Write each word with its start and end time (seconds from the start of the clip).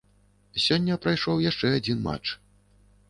Сёння 0.63 0.97
прайшоў 1.05 1.45
яшчэ 1.49 1.73
адзін 1.81 2.03
матч. 2.09 2.27